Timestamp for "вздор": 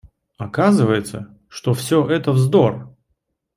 2.31-2.95